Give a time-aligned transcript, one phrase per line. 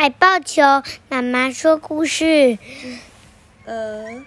[0.00, 0.62] 海豹球
[1.08, 2.56] 妈妈说故事。
[3.64, 4.22] 呃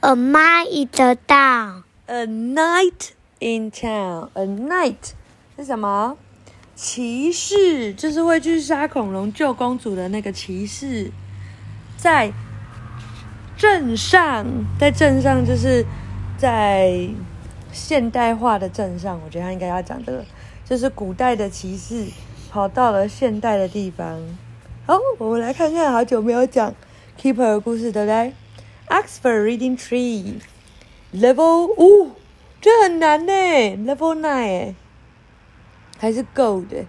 [0.00, 4.30] A night in the town.，A night in town.
[4.34, 5.12] A night
[5.56, 6.18] 是什么？
[6.74, 11.12] 骑士，就是会去杀恐龙救公主的那个骑士，
[11.96, 12.32] 在
[13.56, 14.44] 镇上，
[14.80, 15.86] 在镇上就是
[16.36, 17.08] 在
[17.70, 20.24] 现代化的镇上，我觉得他应该要讲这个，
[20.64, 22.08] 就是古代的骑士
[22.50, 24.20] 跑到了现代的地方。
[24.87, 26.75] 好，我们来看看，好久没有讲
[27.19, 28.33] Keeper 的故事，对不对？
[28.89, 30.41] Oxford Reading Tree
[31.13, 32.11] Level 五，
[32.59, 34.75] 这很难呢，Level Nine 哎，
[35.97, 36.85] 还是 Gold 的。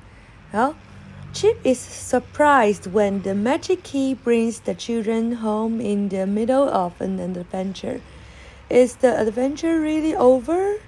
[0.50, 0.74] 好，
[1.32, 7.18] Chip is surprised when the magic key brings the children home in the middle of an
[7.18, 8.00] adventure.
[8.68, 10.78] Is the adventure really over?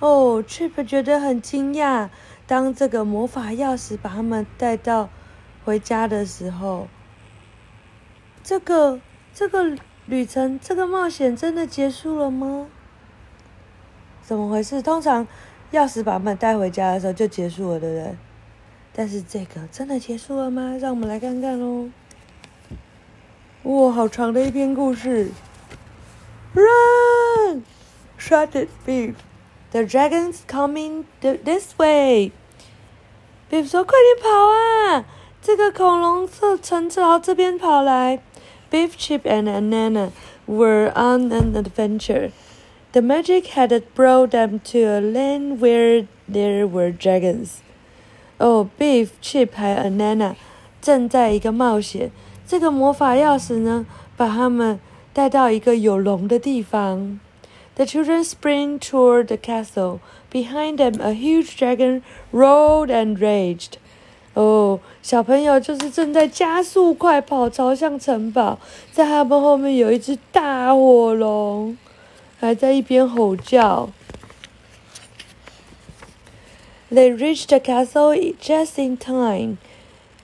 [0.00, 2.08] 哦，Chip 觉得很惊讶，
[2.46, 5.08] 当这个魔法钥匙把他们带到
[5.67, 6.87] 回家的时候，
[8.41, 9.01] 这个
[9.33, 12.67] 这个旅程，这个冒险真的结束了吗？
[14.23, 14.81] 怎么回事？
[14.81, 15.27] 通常
[15.73, 18.15] 钥匙把他们带回家的时候就结束了，对不对？
[18.93, 20.77] 但是这个真的结束了吗？
[20.79, 21.89] 让我们来看看喽。
[23.63, 25.31] 哇，好长的一篇故事。
[26.53, 27.63] Run!
[28.17, 29.15] shouted Beef.
[29.71, 32.31] The dragon's coming this way.
[33.51, 35.05] Beef 说：“快点跑啊！
[35.46, 38.20] 这个恐龙侧城朝这边跑来。”
[38.70, 40.12] Beef, Chip, and Anana
[40.46, 42.30] were on an adventure.
[42.92, 47.58] The magic had brought them to a land where there were dragons.
[48.38, 50.34] 哦、oh,，Beef、Chip 还有 Anana
[50.80, 52.10] 正在一个冒险。
[52.46, 54.80] 这个魔法钥匙呢，把他们
[55.12, 57.20] 带到一个有龙的地方。
[57.74, 60.00] The children sprang toward the castle.
[60.30, 63.76] Behind them, a huge dragon roared and raged.
[64.36, 68.58] 哦，小朋友就是正在加速快跑，朝向城堡。
[68.90, 71.76] 在他们后面有一只大火龙，
[72.40, 73.90] 还在一边吼叫。
[76.90, 79.58] They reached the castle just in time.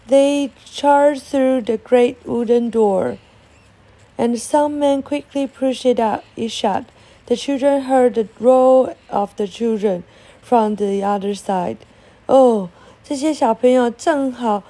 [0.08, 3.18] They charged through the great wooden door,
[4.16, 6.22] and some men quickly pushed it out.
[6.34, 6.84] It shut.
[7.26, 10.04] The children heard the roar of the children
[10.40, 11.76] from the other side.
[12.26, 12.70] Oh.
[13.03, 14.63] 这些小朋友正好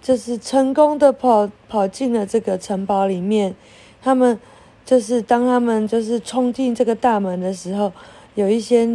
[0.00, 3.56] 就是成功的跑跑进了这个城堡里面。
[4.00, 4.38] 他们
[4.84, 7.92] 就是当他们就是冲进这个大门的时候，
[8.36, 8.86] 有一些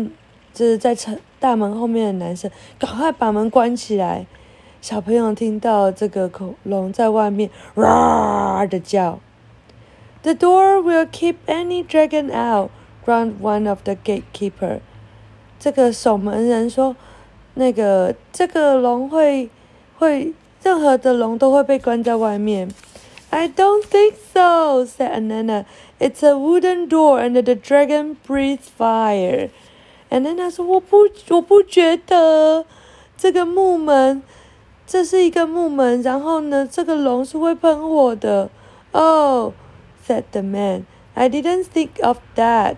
[0.54, 2.50] 就是在城大门后面的男生
[2.80, 4.26] 赶快把门关起来。
[4.82, 9.20] 小朋友听到这个恐龙在外面哇的叫。
[10.24, 12.70] The door will keep any dragon out,”
[13.06, 14.80] ground one of the gatekeeper.
[15.60, 16.96] 这个守门人说。
[17.57, 19.51] 那个这个龙会
[19.99, 20.33] 会
[20.63, 22.69] 任何的龙都会被关在外面。
[23.31, 25.65] I don't think so," said Anana.
[25.99, 29.51] "It's a wooden door, and the dragon breathes fire."
[30.11, 32.67] Anana 说：“我不，我不觉得
[33.17, 34.23] 这个木门，
[34.87, 38.51] 这是一个木门，然后呢，这个龙是会喷火的。”
[38.93, 39.55] Oh,
[40.07, 40.85] said the man.
[41.15, 42.77] I didn't think of that.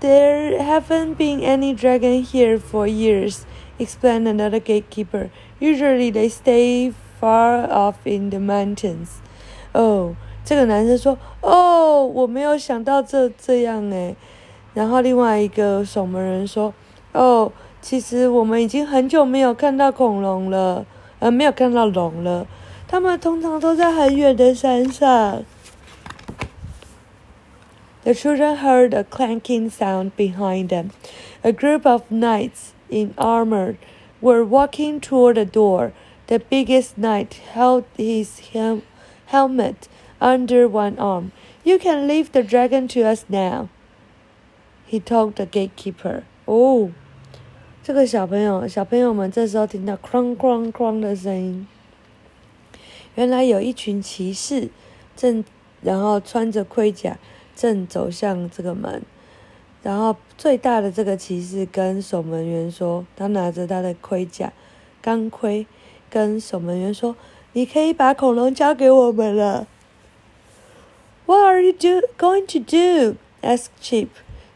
[0.00, 3.44] There haven't been any dragon here for years,
[3.78, 5.28] explained another gatekeeper.
[5.60, 9.20] Usually they stay far off in the mountains.
[9.72, 14.16] Oh，这个男生说：“哦，我没有想到这这样诶。”
[14.72, 16.72] 然后另外一个守门人说
[17.12, 17.52] ：“哦，
[17.82, 20.86] 其实我们已经很久没有看到恐龙了，
[21.18, 22.46] 呃，没有看到龙了。
[22.88, 25.44] 他们通常都在很远的山上。”
[28.03, 30.91] The children heard a clanking sound behind them.
[31.43, 33.77] A group of knights in armor
[34.21, 35.91] were walking toward the door.
[36.27, 38.81] The biggest knight held his hel-
[39.27, 39.87] helmet
[40.21, 41.31] under one arm.
[41.63, 43.69] You can leave the dragon to us now,
[44.85, 46.23] he told the gatekeeper.
[46.45, 46.91] Oh,
[47.83, 51.67] 这个小朋友，小朋友们这时候听到哐哐哐的声音，
[53.15, 54.69] 原来有一群骑士
[55.15, 55.43] 正，
[55.81, 57.17] 然后穿着盔甲。
[57.59, 59.01] 正走向这个门，
[59.83, 64.51] 然后最大的这个骑士跟守门员说：“他拿着他的盔甲，
[65.01, 65.65] 钢盔，
[66.09, 67.15] 跟守门员说：‘
[67.53, 69.67] 你可以把恐龙交给我们了。’
[71.25, 73.15] What are you do going to do?
[73.41, 74.09] asked Chip.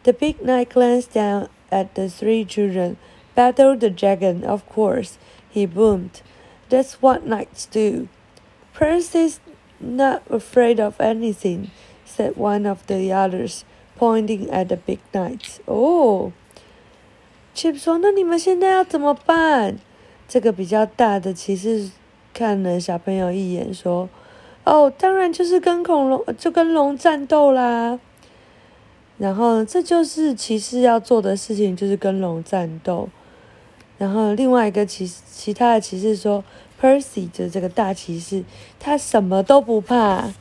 [0.03, 2.95] The big knight glanced down at the three children.
[3.35, 5.13] Battle the dragon, of course,
[5.49, 6.21] he boomed.
[6.69, 8.07] That's what knights do.
[8.73, 9.39] Percy's
[9.79, 11.71] not afraid of anything
[12.14, 13.62] said one of the others,
[13.98, 15.58] pointing at the big knights.
[15.66, 16.32] Oh,
[17.54, 19.78] Chip 说：“那你们现在要怎么办？”
[20.28, 21.90] 这个比较大的骑士
[22.32, 24.08] 看了小朋友一眼，说
[24.64, 28.00] ：“哦，当然就是跟恐龙，就跟龙战斗啦。”
[29.18, 33.08] 然后这就是骑士要做的事情，就是跟龙战斗。
[33.96, 36.42] 然后另外一个骑其他的骑士说
[36.80, 38.42] ：“Percy 就是这个大骑士，
[38.80, 40.32] 他什么都不怕。”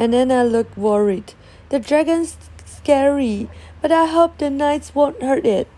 [0.00, 1.34] And then I look worried.
[1.68, 3.48] The dragon's scary,
[3.80, 5.68] but I hope the knights won't hurt it.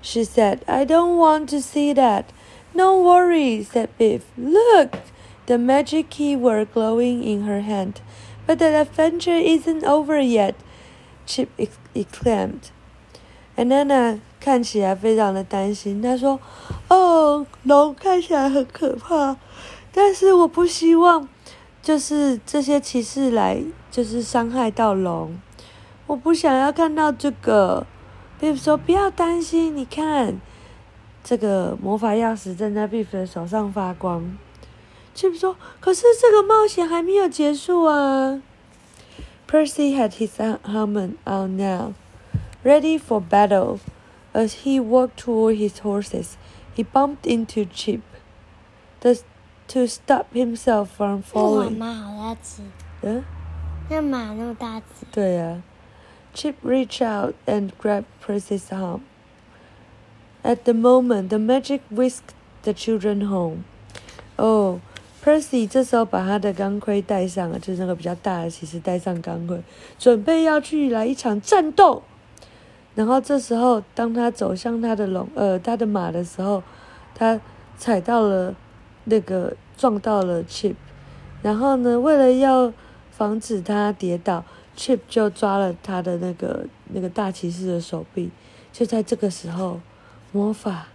[0.00, 2.32] She said, I don't want to see that.
[2.74, 4.24] No worry, said Biff.
[4.36, 4.98] Look!
[5.46, 8.00] The magic key were glowing in her hand.
[8.46, 10.54] But the adventure isn't over yet,
[11.26, 11.50] Chip
[11.94, 12.70] exclaimed.
[13.56, 19.36] And Anna 看起来非常的担心，她说：“哦，龙看起来很可怕，
[19.92, 21.28] 但是我不希望，
[21.87, 25.39] 就是这些骑士来，就是伤害到龙。
[26.05, 27.87] 我不想要看到这个。”
[28.41, 30.41] Biff 说：“不要担心，你看，
[31.23, 34.37] 这个魔法钥匙正在 Biff 的手上发光。”
[35.15, 38.41] Chip 说：“可是这个冒险还没有结束啊。”
[39.49, 40.31] Percy had his
[40.65, 41.93] helmet on now,
[42.65, 43.79] ready for battle.
[44.33, 46.31] As he walked toward his horses,
[46.75, 48.01] he bumped into Chip,
[48.99, 49.17] the,
[49.67, 51.77] to stop himself from falling.
[51.77, 52.61] 马好大只，
[53.01, 53.23] 嗯，
[53.89, 55.61] 那马那么大只，对呀、
[56.33, 59.01] Chip reached out and grabbed Percy's arm.
[60.43, 62.33] At the moment, the magic whisked
[62.63, 63.63] the children home.
[64.37, 64.79] Oh,
[65.23, 69.61] Percy 这时候把他的钢盔戴上了，就是那个比较大的骑士戴上钢盔，
[69.99, 72.03] 准备要去来一场战斗。
[72.95, 76.63] 然后这时候，当他走向他的龙呃他的马的时候，
[77.13, 77.39] 他
[77.77, 78.55] 踩到了
[79.09, 80.75] 那个撞到了 Chip，
[81.41, 82.73] 然后呢，为了要
[83.09, 84.43] 防止他跌倒
[84.75, 88.29] ，Chip 就抓了他的那个那个大骑士的手臂。
[88.73, 89.79] 就在这个时候，
[90.31, 90.87] 魔法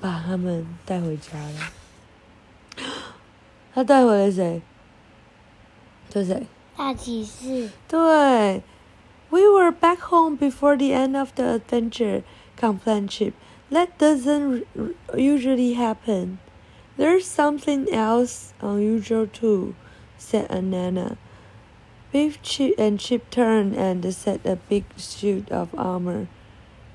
[0.00, 2.84] 把他们带回家了。
[3.74, 4.62] 他带回了谁？
[6.10, 6.46] 对谁？
[6.76, 7.70] 大骑士。
[7.88, 8.62] 对
[9.30, 12.22] ，We were back home before the end of the adventure,
[12.60, 13.32] complained Chip.
[13.70, 14.64] That doesn't
[15.16, 16.38] usually happen.
[16.96, 19.74] There's something else unusual too,
[20.16, 21.16] said Anana.
[22.12, 26.28] Biff Chip and Chip turned and set a big suit of armor.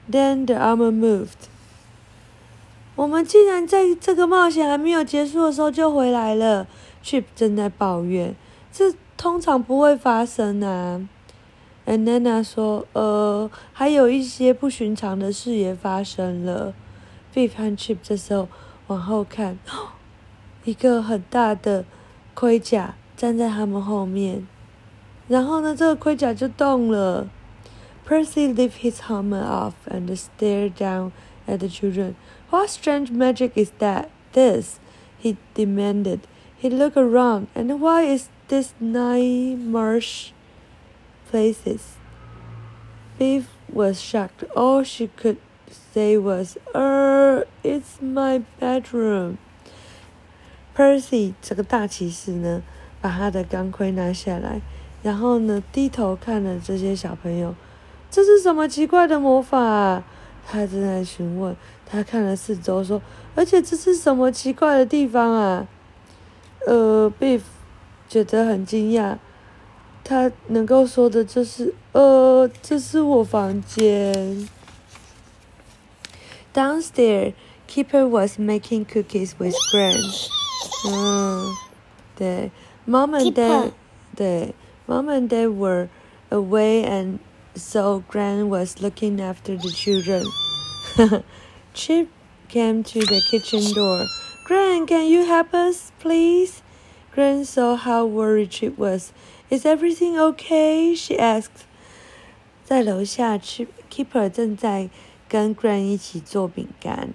[0.07, 1.49] Then the armor moved.
[2.95, 6.67] 我们竟然在这个冒险还没有结束的时候就回来了
[7.03, 8.35] ，Chip 正在抱怨，
[8.71, 11.01] 这通常不会发生啊。
[11.85, 16.73] annana 说，呃，还有一些不寻常的事也发生了。
[17.33, 18.47] Biff 和 Chip 这时候
[18.88, 19.58] 往后看，
[20.64, 21.84] 一个很大的
[22.34, 24.46] 盔甲站在他们后面，
[25.28, 27.28] 然后呢，这个盔甲就动了。
[28.06, 31.12] Percy lifted his helmet off and stared down
[31.46, 32.14] at the children.
[32.50, 34.08] What strange magic is that?
[34.32, 34.78] This,
[35.22, 36.20] he demanded.
[36.60, 40.32] He looked around, and why is this nine marsh
[41.30, 41.96] places?
[43.18, 44.44] Beef was shocked.
[44.54, 45.38] All she could
[45.93, 49.37] say was, "Er, it's my bedroom."
[50.75, 52.61] Percy 这个大骑士呢，
[53.01, 54.61] 把他的钢盔拿下来，
[55.03, 57.55] 然后呢，低头看了这些小朋友，
[58.09, 60.03] 这是什么奇怪的魔法、啊？
[60.47, 61.55] 他正在询问。
[61.91, 63.01] 他看了四周，说
[63.33, 65.67] ：“而且这是什么奇怪的地方啊？”
[66.67, 67.41] 呃，Beef
[68.07, 69.17] 觉得很惊讶，
[70.03, 74.47] 他能够说的就是：“呃，这是我房间。”
[76.52, 77.34] Downstairs,
[77.66, 80.00] Keeper was making cookies with Gran.
[80.86, 81.54] 嗯，
[82.16, 82.50] 对，
[82.86, 83.72] Mom and Dad， Keeper
[84.16, 84.54] 对，
[84.86, 85.88] Mom and Dad were
[86.30, 87.18] away, and
[87.54, 90.24] so Gran was looking after the children.
[91.72, 92.08] Chip
[92.48, 94.04] came to the kitchen door.
[94.44, 96.62] Gran, can you help us, please?
[97.12, 99.12] Gran saw how worried Chip was.
[99.50, 100.94] Is everything okay?
[100.94, 101.64] She asked.
[102.64, 104.88] 在楼下，Chip Keeper 正在
[105.29, 107.09] 跟 Gran 一起做饼干。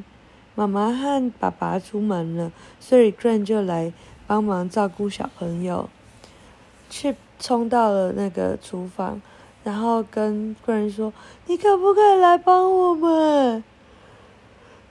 [0.54, 3.92] 妈妈和爸爸出门了，所以 Gran 就来
[4.26, 5.90] 帮忙照顾小朋友。
[6.88, 9.20] Chip 冲到了那个厨房，
[9.64, 11.12] 然后跟 Gran 说
[11.46, 13.64] ：“你可不可以来帮我们？”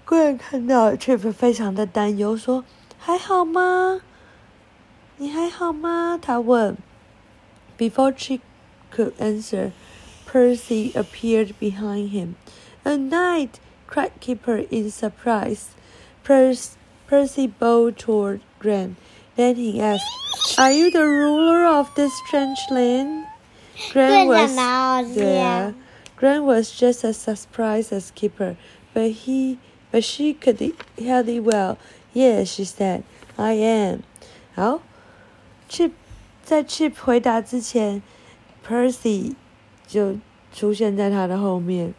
[0.05, 2.65] Gran 看到 Chip 非常的担忧，说
[2.99, 4.01] ：“还好吗？
[5.15, 6.75] 你还好吗？”他问。
[7.77, 8.41] Before Chip
[8.93, 9.71] could answer,
[10.29, 12.33] Percy appeared behind him.
[12.84, 13.60] A knight!
[13.86, 15.70] cried Keeper in surprise.
[16.24, 18.96] Percy, Percy bowed toward Gran.
[19.36, 20.04] Then he asked,
[20.58, 23.26] Are you the ruler of this strange land?
[23.92, 25.38] Gran 队 was 长拿我这 yeah.
[25.38, 25.74] 样，
[26.18, 28.56] Gran was just as surprised as Keeper,
[28.92, 29.58] but he
[29.92, 31.78] but she could hardly well
[32.12, 33.04] Yes, she said.
[33.36, 34.02] I am.
[34.56, 34.80] 好，
[35.68, 35.92] Chip
[36.44, 38.02] 在 Chip 回答之前，
[38.66, 39.34] Percy
[39.86, 40.16] 就
[40.52, 41.94] 出现在他的后面。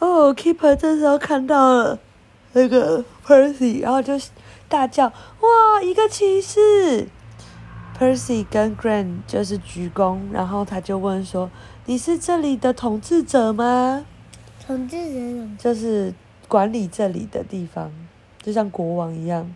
[0.00, 1.98] 哦，Keeper 这时候看到了
[2.54, 4.14] 那个 Percy，然后就
[4.68, 5.06] 大叫
[5.40, 7.06] ：“哇，一个骑士！”
[7.98, 11.50] Percy 跟 Grant 就是鞠躬，然后他就问说
[11.84, 14.06] ：“你是这里的统治者吗？”
[14.66, 16.14] 统治者就是
[16.48, 17.92] 管理这里的地方，
[18.42, 19.54] 就像国王一样。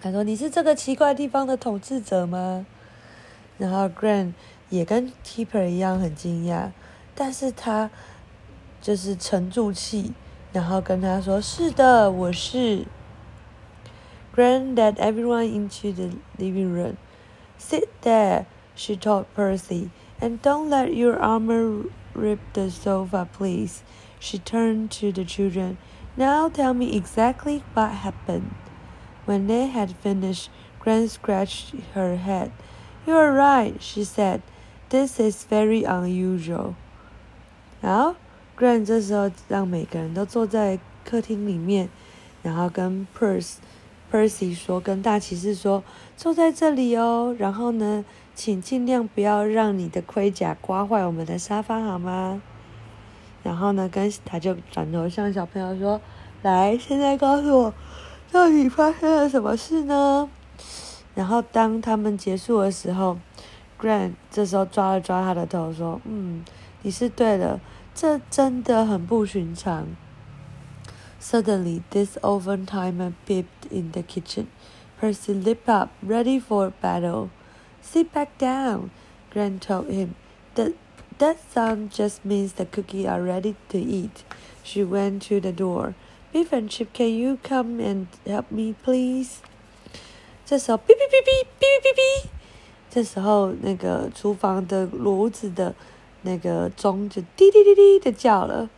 [0.00, 2.64] 他说：“你是这个奇怪地方的统治者吗？”
[3.58, 4.32] 然后 Grant
[4.70, 6.70] 也跟 Keeper 一样很惊讶，
[7.14, 7.90] 但是他
[8.81, 10.13] 就是沉住气，
[10.53, 12.85] 然后跟他说：“是的，我是。”
[14.35, 16.97] Grant led everyone into the living room.
[17.57, 19.89] Sit there, she told Percy,
[20.21, 23.81] and don't let your armor rip the sofa, please.
[24.19, 25.77] She turned to the children.
[26.15, 28.53] Now tell me exactly what happened.
[29.25, 32.51] When they had finished, Grant scratched her head.
[33.05, 34.41] You are right, she said.
[34.89, 36.75] This is very unusual.
[37.81, 38.15] 好
[38.62, 41.88] ，Grant 这时候让每个人都坐在客厅里面，
[42.44, 43.56] 然后跟 Percy
[44.12, 45.82] Percy 说，跟大骑士说，
[46.16, 47.34] 坐在这里哦。
[47.36, 48.04] 然后呢，
[48.36, 52.40] 请尽量不要让你的盔甲刮坏我们的沙发，好吗？
[53.42, 56.00] 然后呢，跟他就转头向小朋友说
[56.42, 57.74] ：“来，现在告诉我，
[58.30, 60.30] 到底发生了什么事呢？”
[61.16, 63.18] 然后当他们结束的时候
[63.80, 66.44] ，Grant 这时候抓了抓他的头，说：“嗯，
[66.82, 67.58] 你是对的，
[67.93, 69.95] 这真的很不寻常。”
[71.19, 74.47] Suddenly, this oven timer beeped in the kitchen.
[74.99, 77.29] Percy leaped up, ready for battle.
[77.81, 78.89] Sit back down,
[79.31, 80.15] Grant told him.
[80.55, 80.73] That,
[81.17, 84.23] that sound just means the cookies are ready to eat.
[84.63, 85.95] She went to the door.
[86.31, 89.39] Beef and Chip, can you come and help me, please?
[90.45, 92.27] 这时候，哔哔哔哔哔哔哔哔，
[92.89, 95.75] 这时候那个厨房的炉子的
[96.22, 98.68] 那个钟就滴滴滴滴的叫了。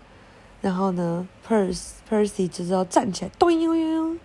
[0.60, 4.18] 然后呢，Percy Percy 这时候站起来，咚咚咚，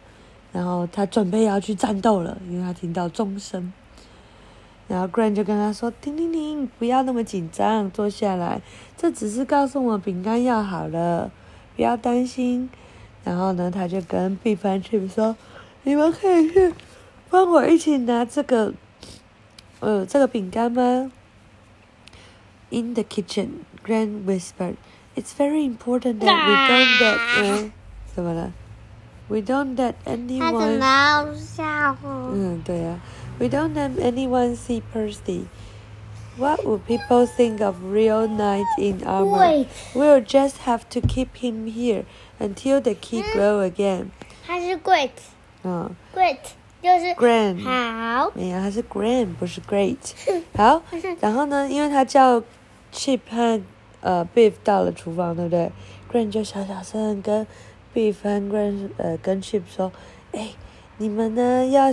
[0.52, 3.72] 然后他准备要去战斗了，因为他听到钟声。
[4.88, 8.62] 然后 Grant 就跟他说：“停停停，不要那么紧张，坐下来。
[8.98, 11.30] 这只是告诉我饼干要好了，
[11.76, 12.70] 不要担心。”
[13.24, 15.36] 然后呢，他就跟 B 班 Chip 说
[15.84, 16.74] ：“你们可以去
[17.30, 18.74] 帮我一起拿这个，
[19.80, 21.12] 呃，这个饼干吗
[22.71, 24.77] ？”In the kitchen, Grant whispered.
[25.17, 27.73] It's very important that we don't let 嗯，
[28.15, 28.53] 怎么了？
[29.29, 31.97] We don't let 他怎 anyone 么吓唬？
[32.33, 32.99] 嗯，对呀、
[33.39, 35.47] We don't let anyone see Percy.
[36.37, 39.39] What would people think of real knight in armor?
[39.39, 42.05] Wait， We'll just have to keep him here
[42.41, 44.11] until the key grow again.
[44.45, 45.11] 他是 great
[45.63, 46.39] 嗯 great，
[46.83, 48.33] 就是 Grand 好。
[48.35, 49.97] 没有，他是 grand，不是 great。
[50.57, 50.83] 好，
[51.21, 52.43] 然后呢，因为他叫
[52.94, 53.62] Chip 和
[54.02, 55.72] 呃 Beef 到了厨房，对不对
[56.12, 57.46] ？Grand 就小小声跟
[57.94, 59.92] Beef 和 Grand 呃跟 Chip 说
[60.32, 60.50] ：“哎，
[60.98, 61.88] 你们呢要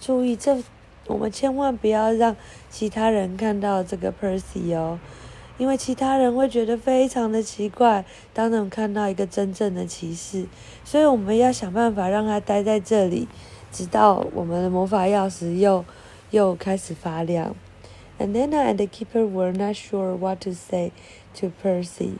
[0.00, 0.62] 注意，这
[1.06, 2.36] 我们千万不要让
[2.70, 4.98] 其他人看到这个 Percy 哦，
[5.58, 10.46] 因为其他人会觉得非常的奇怪，当他们看到一个真正的骑士，
[10.84, 13.28] 所以我们要想办法让他待在这里。”
[13.72, 15.84] 直到我们的魔法钥匙又
[16.30, 17.54] 又开始发亮。
[18.19, 20.91] And Nana and the keeper were not sure what to say
[21.35, 22.19] to Percy.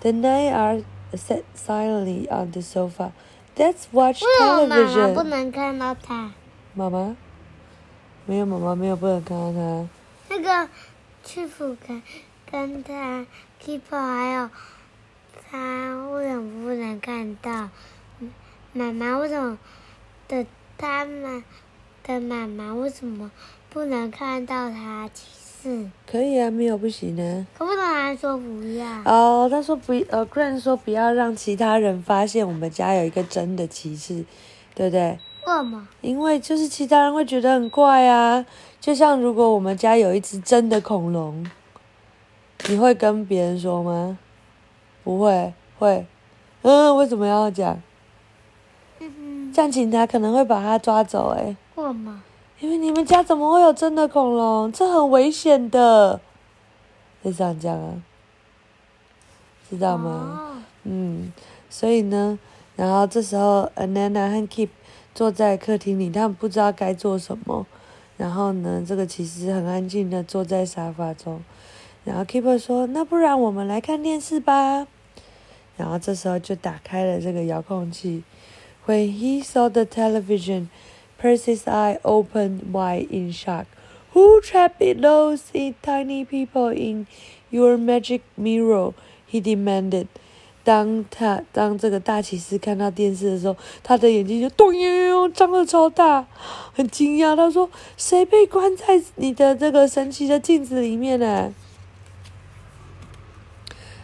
[0.00, 0.82] The knight are
[1.14, 3.12] sat silently on the sofa.
[3.56, 5.22] Let's watch 为什么妈妈不 television.
[5.24, 6.32] 能看到他？
[6.74, 7.16] 妈妈，
[8.24, 9.88] 没有妈妈，没有不能看到他。
[10.30, 10.68] 那个
[11.22, 12.02] 去福跟
[12.50, 13.26] 跟他
[13.62, 14.50] keeper 还有
[15.50, 17.68] 他为什么不能看到？
[18.20, 18.32] 嗯
[18.72, 19.58] 妈妈为什么
[20.28, 20.46] 的
[20.78, 21.44] 他们
[22.02, 23.30] 的妈妈为什么
[23.69, 25.23] 不能看到他骑
[25.61, 25.89] 士？
[26.09, 27.47] 可以啊，没有不行呢。
[27.57, 28.85] 可不能还说不要？
[29.05, 34.23] 哦，他说不，呃，Grant 说不要让其他人发现我们家有一个真的骑士，
[34.73, 35.19] 对不对？
[35.45, 35.87] 为什么？
[36.01, 38.45] 因为就是其他人会觉得很怪啊，
[38.79, 41.45] 就像如果我们家有一只真的恐龙，
[42.69, 44.17] 你会跟别人说吗？
[45.03, 46.05] 不会，会，
[46.63, 47.81] 嗯，为什么要讲？
[48.99, 52.21] 嗯，这样警察可能会把他抓走、欸，为什么？
[52.59, 54.71] 因为你们家怎么会有真的恐龙？
[54.71, 56.19] 这很危险的，
[57.23, 58.01] 就这样讲啊，
[59.69, 60.55] 知道吗？
[60.55, 61.31] 哦，嗯，
[61.69, 62.39] 所以呢，
[62.75, 64.69] 然后这时候 Anana 和 Keep
[65.13, 67.67] 坐在客厅里，他们不知道该做什么。
[68.17, 71.43] 然后呢，这个其实很安静的坐在沙发中。
[72.03, 74.87] 然后 Keeper 说：“那不然我们来看电视吧。”
[75.77, 78.23] 然后这时候就打开了这个遥控器
[78.87, 80.69] ，When he saw the television,
[81.20, 83.66] Percy's eye opened wide in shock.
[84.12, 85.44] Who trapped those
[85.82, 87.06] tiny people in
[87.50, 88.92] your magic mirror?
[89.26, 90.08] He demanded.
[90.64, 96.26] 当他当这个大骑士看到电视的时候，他的眼睛就咚呦呦张得超大，
[96.72, 97.34] 很惊讶。
[97.34, 101.52] 他说：“谁被关在你的这个神奇的镜子里面呢？”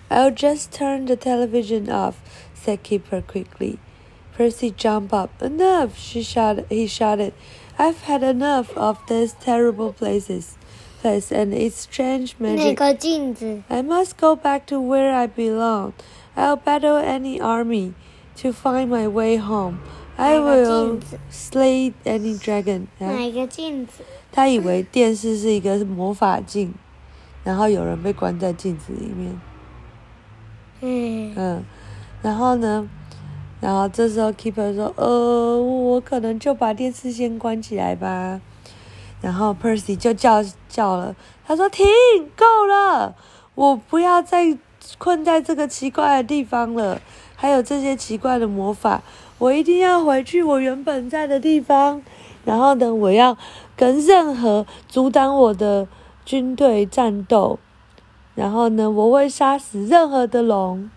[0.09, 2.15] I'll just turn the television off,"
[2.57, 3.77] said Keeper quickly.
[4.37, 5.31] Percy jumped up.
[5.41, 6.67] "Enough!" she shouted.
[6.69, 7.33] He shouted.
[7.77, 10.57] "I've had enough of this terrible places."
[11.01, 12.81] place and its strange magic.
[13.71, 15.93] I must go back to where I belong.
[16.37, 17.95] I'll battle any army
[18.43, 19.79] to find my way home.
[20.17, 21.01] I will
[21.31, 22.89] slay any dragon.
[22.99, 24.03] 哪个镜子？
[24.33, 26.75] 他以为电视是一个魔法镜，
[27.45, 29.41] 然后有人被关在镜子里面。
[30.81, 31.65] 嗯嗯，
[32.23, 32.89] 然后呢？
[33.64, 38.42] 然后这时候 Keeper 说：“呃，我可能就把电视先关起来吧。”
[39.22, 41.16] 然后 Percy 就叫叫了，
[41.48, 41.86] 他说：“停，
[42.36, 43.16] 够了，
[43.56, 44.58] 我不要再。”
[44.98, 47.00] 困在这个奇怪的地方了，
[47.38, 49.02] 还有这些奇怪的魔法，
[49.38, 52.02] 我一定要回去我原本在的地方。
[52.44, 53.38] 然后呢，我要
[53.78, 55.88] 跟任何阻挡我的
[56.26, 57.60] 军队战斗。
[58.36, 60.92] 然后呢，我会杀死任何的龙。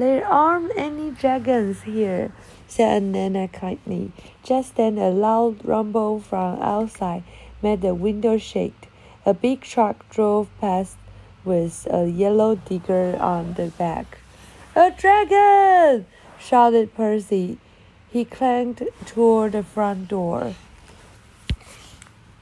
[0.00, 2.30] There aren't any dragons here,"
[2.68, 4.12] said Nana kindly.
[4.42, 7.22] Just then, a loud rumble from outside
[7.62, 8.90] made the window shake.
[9.24, 10.96] A big truck drove past
[11.44, 14.18] with a yellow digger on the back.
[14.74, 16.04] A dragon!
[16.38, 17.56] shouted Percy.
[18.12, 20.54] He clanked toward the front door.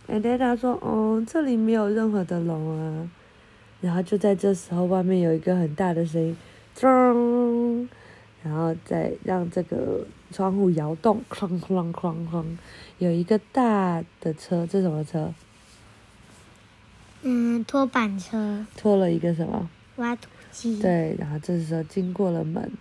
[0.09, 3.09] And then 他说：“哦，这里没有任何的龙啊。”
[3.81, 6.37] 然后就在这时候，外面有一个很大的声音，
[6.80, 7.90] 咚！
[8.42, 12.46] 然后再让这个窗户摇动，哐哐哐哐，
[12.98, 15.34] 有一个大的车，这什么车？
[17.22, 19.70] 嗯，拖板车拖了一个什么？
[19.98, 20.82] 挖土机。
[20.82, 22.72] 对，然后这时候经过了门，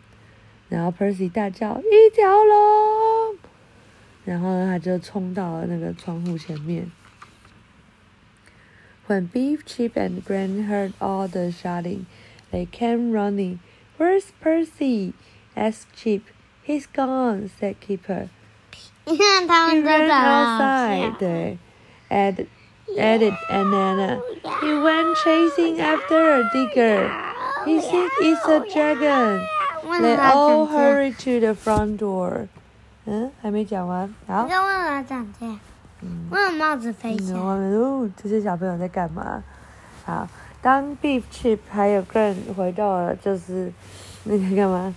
[0.68, 3.36] 然后 Percy 大叫：“一条龙！”
[4.24, 6.88] 然后他就冲到了那个窗户前面。
[9.08, 12.04] When Beef, Chip, and Gran heard all the shouting,
[12.52, 13.58] they came running.
[13.97, 15.13] "Where's Percy?"
[15.55, 16.23] asked Chip.
[16.65, 18.29] "He's gone," said Keeper.
[19.05, 20.29] 你看他 He 们真 ran 的好
[20.63, 21.01] outside.
[21.01, 21.15] 笑。
[21.19, 21.57] 对，
[22.09, 22.45] and
[22.97, 24.19] added Anana.
[24.61, 27.09] He went chasing after a digger.
[27.65, 29.41] He said it's a dragon.
[29.85, 30.95] 为 They 什么要 all 长这样？
[30.95, 32.47] hurried to the front door.
[33.05, 34.13] 嗯，还没讲完。
[34.27, 35.59] 好你，知道为什么要长这样？
[36.01, 37.41] 嗯，为什么帽子飞起然来？
[37.41, 39.43] 后哦，这些小朋友在干嘛？
[40.05, 40.27] 好，
[40.60, 43.72] 当 Beef Chip 还有 Gran 回到了就是
[44.24, 44.94] 那个干嘛？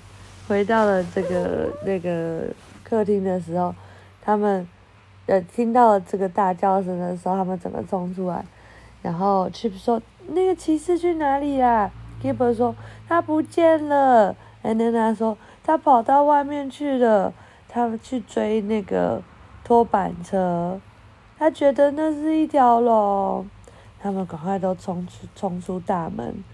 [0.47, 2.47] 回到了这个那个
[2.83, 3.73] 客厅的时候，
[4.21, 4.67] 他们
[5.27, 8.43] 呃听到了这个大叫声的时候，他们整个冲出来，
[9.01, 11.89] 然后 Chip 说：“那个骑士去哪里啦
[12.21, 12.75] g i b b e r 说
[13.07, 14.35] ：“他不见了。
[14.63, 17.33] ”And then 他说：“他跑到外面去了，
[17.69, 19.21] 他们去追那个
[19.63, 20.79] 拖板车。”
[21.39, 23.49] 他觉得那是一条龙，
[24.00, 26.44] 他们赶快都冲出冲出大门。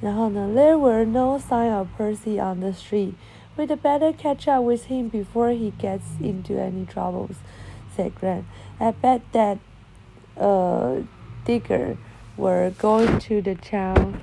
[0.00, 3.14] 然后呢，There were no sign of Percy on the street.
[3.56, 7.36] We'd better catch up with him before he gets into any troubles,"
[7.94, 8.44] said Grant.
[8.78, 9.58] "I bet that,
[10.36, 11.02] uh,
[11.44, 11.96] Digger
[12.36, 14.20] were going to the town,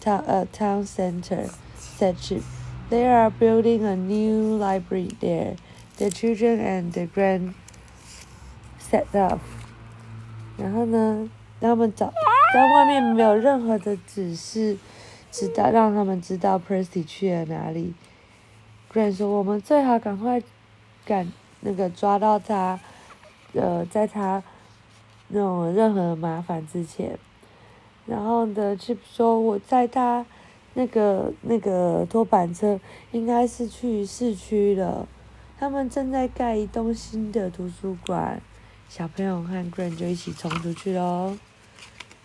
[0.00, 2.44] town, uh, town center," said Chip.
[2.90, 5.56] "They are building a new library there."
[5.96, 7.54] The children and the grand
[8.78, 9.40] set off.
[10.56, 11.28] 然后呢，
[11.61, 12.11] 他们找
[12.53, 14.77] 在外面没有任何的指示，
[15.31, 17.93] 知道让他们知道 Percy 去了哪里。
[18.91, 20.41] Grant 说：“我们最好赶快
[21.05, 22.79] 赶那个抓到他，
[23.53, 24.41] 呃，在他
[25.27, 27.19] 那种任何麻烦之前。”
[28.07, 30.25] 然后呢，Chip 说：“我在他
[30.73, 32.79] 那个那个拖板车
[33.11, 35.07] 应该是去市区了，
[35.59, 38.41] 他们正在盖一栋新的图书馆。”
[38.89, 41.37] 小朋友和 Grant 就一起冲出去喽。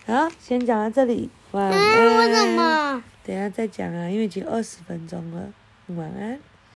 [0.07, 1.73] 好，先讲到这里，晚安。
[1.73, 3.03] 嗯，为什么？
[3.25, 5.51] 等一下再讲啊，因为已经二十分钟了。
[5.97, 6.39] 晚安。